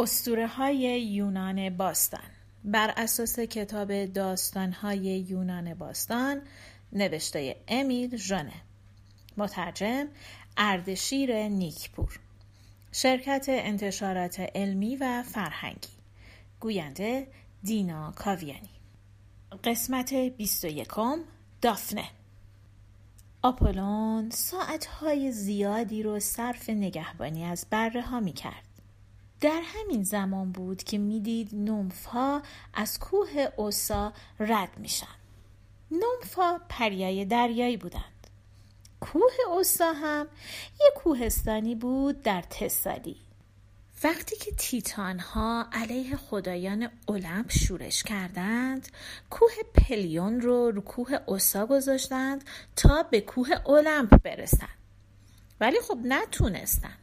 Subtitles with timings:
[0.00, 2.30] استوره های یونان باستان.
[2.64, 6.42] بر اساس کتاب داستان های یونان باستان
[6.92, 8.52] نوشته امیل ژانه
[9.36, 10.08] مترجم
[10.56, 12.20] اردشیر نیکپور.
[12.92, 15.88] شرکت انتشارات علمی و فرهنگی.
[16.60, 17.26] گوینده
[17.62, 18.70] دینا کاویانی.
[19.64, 20.88] قسمت 21
[21.62, 22.08] دافنه.
[23.42, 28.69] آپولون ساعتهای زیادی رو صرف نگهبانی از بره ها می کرد.
[29.40, 32.42] در همین زمان بود که می‌دید نمف ها
[32.74, 35.06] از کوه اوسا رد میشن.
[35.90, 38.26] نمف ها پریای دریایی بودند.
[39.00, 40.26] کوه اوسا هم
[40.74, 43.16] یک کوهستانی بود در تسالی.
[44.04, 48.88] وقتی که تیتان ها علیه خدایان اولمپ شورش کردند
[49.30, 52.44] کوه پلیون رو رو کوه اوسا گذاشتند
[52.76, 54.78] تا به کوه اولمپ برسند
[55.60, 56.98] ولی خب نتونستند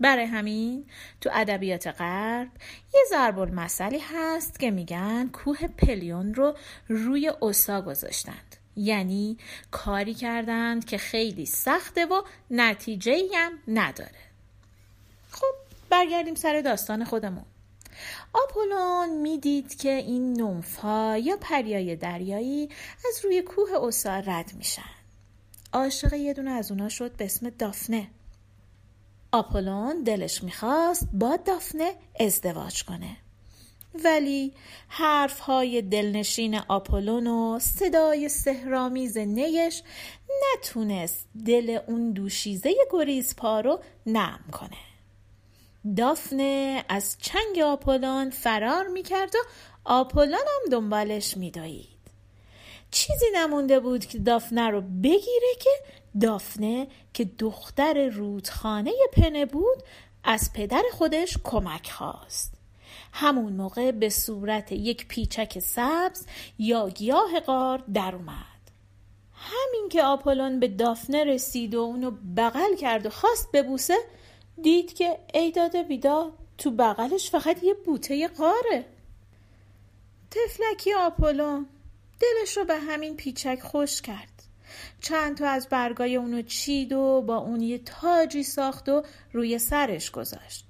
[0.00, 0.84] برای همین
[1.20, 2.48] تو ادبیات غرب
[2.94, 6.56] یه ضرب المثلی هست که میگن کوه پلیون رو
[6.88, 8.56] روی اوسا گذاشتند.
[8.76, 9.38] یعنی
[9.70, 14.10] کاری کردند که خیلی سخته و نتیجه هم نداره.
[15.30, 15.54] خب
[15.90, 17.44] برگردیم سر داستان خودمون.
[18.32, 22.68] آپولون می‌دید که این نمفا یا پریای دریایی
[23.08, 24.90] از روی کوه اوسا رد میشن.
[25.72, 28.06] عاشق یه دونه از اونا شد به اسم دافنه.
[29.32, 33.16] آپولون دلش می‌خواست با دافنه ازدواج کنه.
[34.04, 34.52] ولی
[34.88, 39.82] حرف های دلنشین آپولون و صدای سهرامیز نیش
[40.54, 44.78] نتونست دل اون دوشیزه گریز پا رو نرم کنه.
[45.96, 49.38] دافنه از چنگ آپولون فرار می‌کرد و
[49.84, 51.95] آپولون هم دنبالش میدایید
[52.90, 55.70] چیزی نمونده بود که دافنه رو بگیره که
[56.20, 59.82] دافنه که دختر رودخانه پنه بود
[60.24, 62.52] از پدر خودش کمک خواست.
[63.12, 66.26] همون موقع به صورت یک پیچک سبز
[66.58, 68.56] یا گیاه غار در اومد.
[69.32, 73.96] همین که آپولون به دافنه رسید و اونو بغل کرد و خواست ببوسه
[74.62, 78.84] دید که ایداد بیداد تو بغلش فقط یه بوته قاره
[80.30, 81.66] تفلکی آپولون
[82.20, 84.42] دلش رو به همین پیچک خوش کرد.
[85.00, 90.10] چند تا از برگای اونو چید و با اون یه تاجی ساخت و روی سرش
[90.10, 90.66] گذاشت.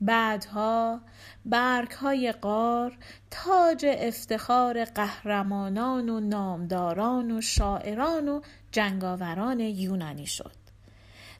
[0.00, 1.00] بعدها
[1.44, 2.98] برگ های قار
[3.30, 8.40] تاج افتخار قهرمانان و نامداران و شاعران و
[8.72, 10.64] جنگاوران یونانی شد.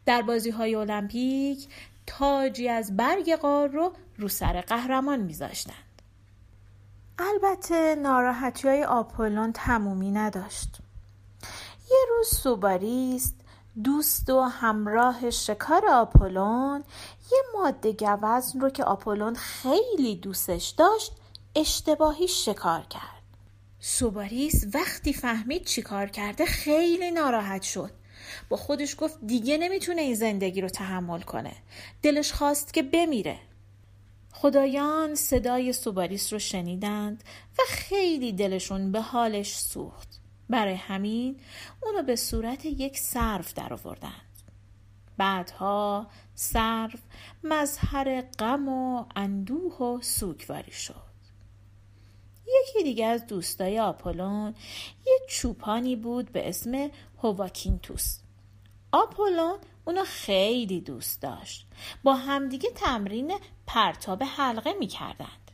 [0.07, 1.69] در بازی های المپیک
[2.07, 5.84] تاجی از برگ قار رو رو سر قهرمان میذاشتند
[7.19, 10.79] البته ناراحتی های آپولون تمومی نداشت.
[11.91, 13.35] یه روز سوباریست
[13.85, 16.85] دوست و همراه شکار آپولون
[17.33, 21.13] یه ماده گوزن رو که آپولون خیلی دوستش داشت
[21.57, 23.23] اشتباهی شکار کرد.
[23.81, 27.91] سوباریس وقتی فهمید چی کار کرده خیلی ناراحت شد.
[28.49, 31.53] با خودش گفت دیگه نمی‌تونه این زندگی رو تحمل کنه.
[32.03, 33.39] دلش خواست که بمیره.
[34.37, 37.25] خدایان صدای سوباریس رو شنیدند
[37.59, 40.21] و خیلی دلشون به حالش سوخت.
[40.51, 41.41] برای همین
[41.83, 44.43] اونو به صورت یک صرف در آوردند.
[45.17, 47.01] بعدها صرف
[47.45, 51.15] مظهر غم و اندوه و سوگواری شد.
[52.47, 54.55] یکی دیگه از دوستای آپولون
[55.07, 56.91] یه چوپانی بود به اسم
[57.23, 58.19] هواکینتوس.
[58.95, 61.67] آپولون اونو خیلی دوست داشت.
[62.03, 63.35] با همدیگه تمرین
[63.67, 65.51] پرتاب حلقه می‌کردند.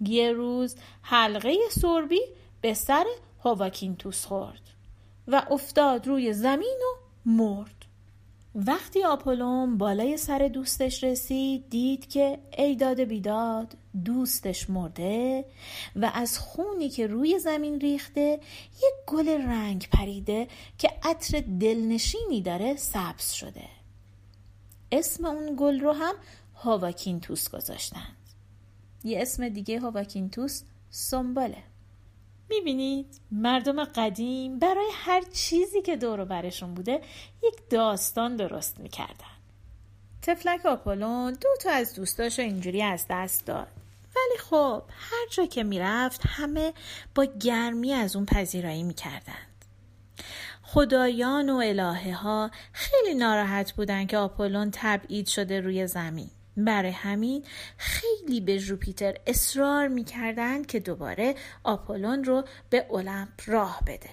[0.00, 2.20] یه روز حلقه سربی
[2.60, 3.06] به سر
[3.44, 4.62] هواکینتوس خورد
[5.28, 7.00] و افتاد روی زمین و
[7.30, 7.79] مرد.
[8.54, 15.44] وقتی آپولون بالای سر دوستش رسید دید که ایداد بیداد دوستش مرده
[15.96, 18.40] و از خونی که روی زمین ریخته
[18.76, 20.48] یک گل رنگ پریده
[20.78, 23.68] که عطر دلنشینی داره سبز شده.
[24.92, 26.14] اسم اون گل رو هم
[26.54, 28.16] هاواکینتوس گذاشتند.
[29.04, 31.69] یه اسم دیگه هاواکینتوس سنباله
[32.50, 37.00] می‌بینید مردم قدیم برای هر چیزی که دور برشون بوده
[37.42, 39.36] یک داستان درست می‌کردن.
[40.22, 43.68] تفلک آپولون دو تا از دوستاشو اینجوری از دست داد.
[44.16, 46.72] ولی خب هر جا که می‌رفت همه
[47.14, 49.46] با گرمی از اون پذیرایی می‌کردند.
[50.62, 56.30] خدایان و الهه ها خیلی ناراحت بودن که آپولون تبعید شده روی زمین.
[56.64, 57.44] برای همین
[57.76, 61.34] خیلی به جوپیتر اصرار می‌کردند که دوباره
[61.64, 64.10] آپولون رو به المپ راه بده.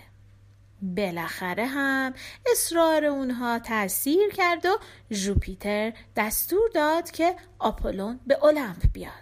[0.82, 2.14] بالاخره هم
[2.52, 4.78] اصرار اونها تاثیر کرد و
[5.12, 9.14] ژوپیتر دستور داد که آپولون به المپ بیاد.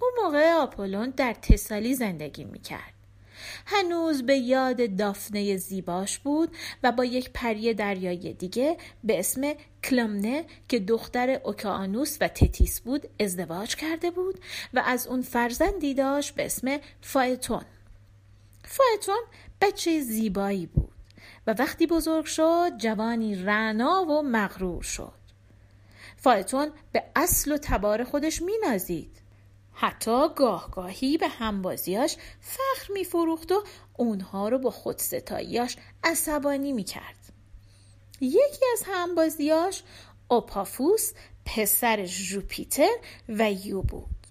[0.00, 2.99] اون موقع آپولون در تسالی زندگی می‌کرد.
[3.66, 9.52] هنوز به یاد دافنه زیباش بود و با یک پری دریایی دیگه به اسم
[9.84, 14.40] کلمنه که دختر اوکانوس و تتیس بود ازدواج کرده بود
[14.74, 17.64] و از اون فرزندی داشت به اسم فایتون.
[18.64, 19.20] فایتون
[19.60, 20.90] بچه زیبایی بود
[21.46, 25.20] و وقتی بزرگ شد جوانی رعنا و مغرور شد.
[26.16, 29.19] فایتون به اصل و تبار خودش مینازید.
[29.80, 33.64] حتی گاهگاهی به همبازیاش فخر میفروخت و
[33.96, 37.32] اونها رو با خودستاییاش عصبانی می‌کرد.
[38.20, 39.82] یکی از همبازیاش
[40.28, 41.12] اوپافوس
[41.44, 42.96] پسر ژوپیتر
[43.28, 44.26] و یو بود.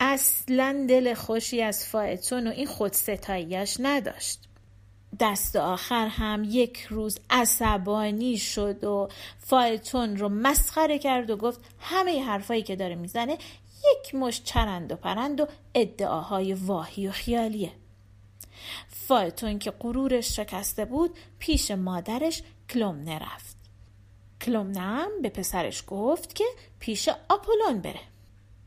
[0.00, 4.40] اصلا دل خوشی از فایتون و این خودستاییاش نداشت.
[5.20, 9.08] دست آخر هم یک روز عصبانی شد و
[9.38, 13.38] فایتون رو مسخره کرد و گفت همه حرفایی که داره می‌زنه
[13.90, 17.72] یک مشت چرند و پرند و ادعاهای واهی و خیالیه.
[18.88, 23.56] فایتون که غرورش شکسته بود پیش مادرش کلومنه رفت.
[24.40, 26.44] کلومنه به پسرش گفت که
[26.78, 28.00] پیش آپولون بره.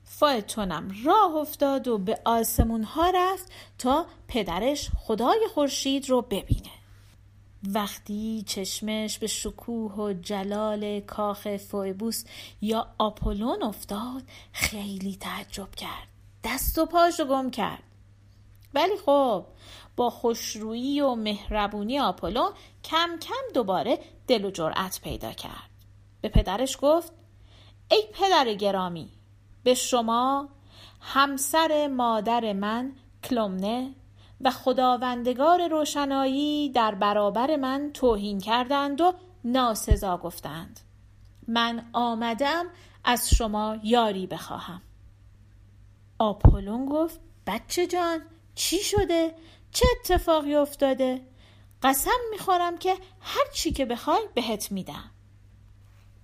[0.03, 6.84] فایتونم راه افتاد و به آسمون ها رفت تا پدرش خدای خورشید رو ببینه.
[7.73, 12.23] وقتی چشمش به شکوه و جلال کاخ فویبوس
[12.61, 16.07] یا آپولون افتاد خیلی تعجب کرد.
[16.43, 17.83] دست و پاشو گم کرد.
[18.73, 19.45] ولی خب
[19.95, 22.51] با خوشرویی و مهربونی آپولون
[22.83, 25.69] کم کم دوباره دل و جرأت پیدا کرد.
[26.21, 27.13] به پدرش گفت
[27.91, 29.09] ای پدر گرامی
[29.63, 30.49] به شما
[31.01, 32.91] همسر مادر من
[33.23, 33.95] کلومنه
[34.41, 40.79] و خداوندگار روشنایی در برابر من توهین کردند و ناسزا گفتند
[41.47, 42.65] من آمدم
[43.03, 44.81] از شما یاری بخواهم
[46.19, 48.21] آپولون گفت بچه جان
[48.55, 49.35] چی شده؟
[49.71, 51.21] چه اتفاقی افتاده؟
[51.83, 55.11] قسم می‌خورم که هر چی که بخوای بهت میدم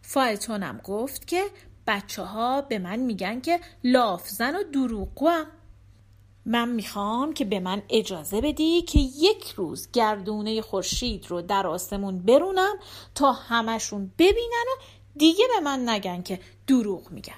[0.02, 1.44] فایتونم گفت که
[1.88, 5.46] بچه ها به من میگن که لافزن و دروغگوام
[6.46, 12.20] من می‌خوام که به من اجازه بدی که یک روز گردونه خورشید رو در آسمون
[12.20, 12.76] برونم
[13.16, 14.82] تا همشون ببینن و
[15.16, 17.34] دیگه به من نگن که دروغ میگم.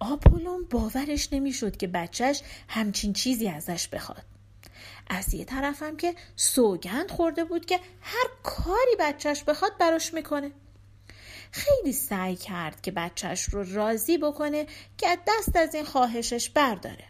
[0.00, 4.24] آپولون باورش نمی‌شد که بچهش همچین چیزی ازش بخواد.
[5.08, 10.52] از یه طرفم که سوگند خورده بود که هر کاری بچهش بخواد براش می‌کنه.
[11.50, 14.66] خیلی سعی کرد که بچهش رو راضی بکنه
[14.98, 17.09] که دست از این خواهشش برداره.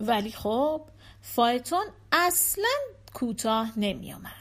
[0.00, 0.80] ولی خب
[1.20, 2.74] فایتون اصلا
[3.14, 4.32] کوتاه نمی آمد.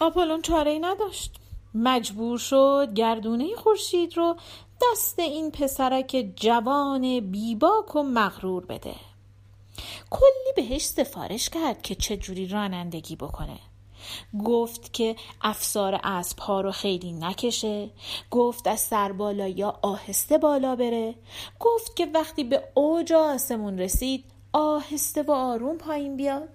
[0.00, 1.36] آپولون چاره ای نداشت.
[1.74, 4.36] مجبور شد گردونه خورشید رو
[4.82, 8.94] دست این پسرک جوان بیباک و مغرور بده.
[10.10, 13.58] کلی بهش سفارش کرد که چجوری رانندگی بکنه.
[14.44, 17.90] گفت که افسار اسب ها رو خیلی نکشه.
[18.30, 21.14] گفت از سر بالا یا آهسته بالا بره.
[21.60, 26.48] گفت که وقتی به اوج آسمون رسید آهسته و آروم پایین بیاد.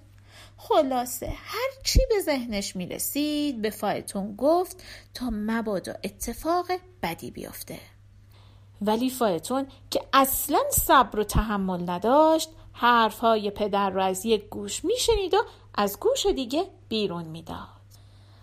[0.57, 6.65] خلاصه هر چی به ذهنش می رسید به فایتون گفت تا مبادا اتفاق
[7.03, 7.79] بدی بیفته.
[8.81, 15.33] ولی فایتون که اصلا صبر و تحمل نداشت حرفهای پدر را از یک گوش میشنید
[15.33, 15.37] و
[15.77, 17.57] از گوش دیگه بیرون می‌داد.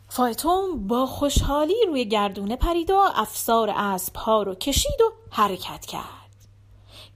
[0.09, 6.23] فایتون با خوشحالی روی گردونه پرید و افسار اسب ها رو کشید و حرکت کرد.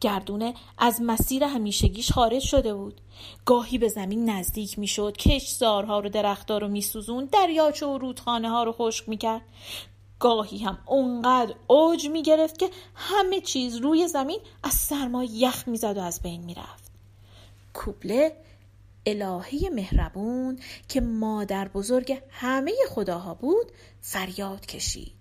[0.00, 3.00] گردونه از مسیر همیشگیش خارج شده بود.
[3.44, 8.72] گاهی به زمین نزدیک می‌شد کشزارها رو درختها رو میسوزون دریاچه و رودخانه ها رو
[8.72, 9.42] خشک می‌کرد.
[10.20, 16.00] گاهی هم اونقدر اوج می‌گرفت که همه چیز روی زمین از سرما یخ می‌زد و
[16.00, 16.90] از بین می‌رفت.
[17.74, 18.36] کوبله
[19.06, 20.58] الهی مهربون
[20.88, 25.12] که مادر بزرگ همه خداها بود فریاد کشید.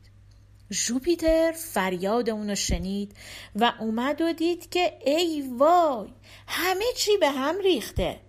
[0.72, 3.16] ژوپیتر فریاد اونو شنید
[3.56, 6.08] و اومد و دید که ای وای
[6.48, 8.20] همه چی به هم ریخته.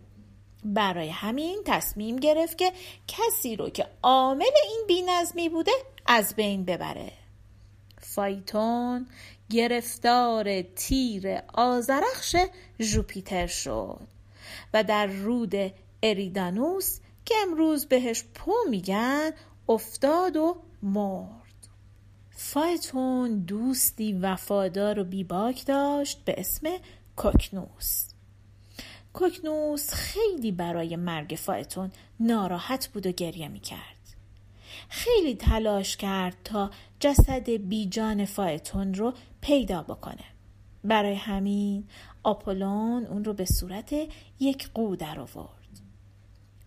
[0.65, 2.73] برای همین تصمیم گرفت که
[3.09, 5.73] کسی رو که عامل این بینظمی بوده
[6.07, 7.13] از بین ببره.
[8.01, 9.07] فایتون
[9.51, 12.37] گرفتار تیر آزرخش
[12.81, 14.16] ژوپیتر شد.
[14.75, 15.55] و در رود
[16.03, 19.31] اریدانوس که امروز بهش پو میگن
[19.69, 21.69] افتاد و مرد
[22.31, 26.69] فایتون دوستی وفادار و بیباک داشت به اسم
[27.17, 28.07] کوکنوس
[29.17, 33.97] کوکنوس خیلی برای مرگ فایتون ناراحت بود و گریه می کرد.
[34.89, 40.25] خیلی تلاش کرد تا جسد بیجان فایتون رو پیدا بکنه.
[40.85, 41.85] برای همین
[42.23, 43.95] آپولون اون رو به صورت
[44.41, 45.57] یک قو در آورد.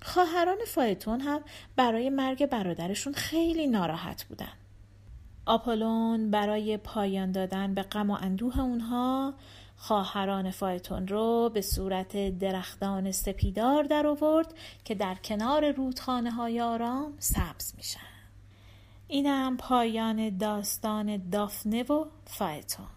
[0.01, 1.41] خواهران فایتون هم
[1.75, 4.53] برای مرگ برادرشون خیلی ناراحت بودن.
[5.45, 9.33] آپولون برای پایان دادن به غم و اندوه اونها
[9.77, 14.53] خواهران فایتون رو به صورت درختان سپیدار در آورد
[14.85, 17.99] که در کنار رودخانه های آرام سبز میشن
[19.07, 22.87] اینم پایان داستان دافنه و فایتون